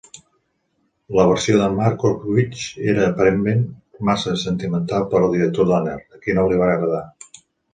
La 1.17 1.25
versió 1.31 1.59
de 1.59 1.67
Markowitz 1.79 2.63
era 2.93 3.05
aparentment 3.09 3.61
massa 4.09 4.33
sentimental 4.47 5.07
per 5.13 5.21
al 5.23 5.37
director 5.37 5.71
Donner, 5.73 5.97
a 6.17 6.25
qui 6.25 6.39
no 6.41 6.49
li 6.53 6.59
va 6.65 6.73
agradar. 6.79 7.05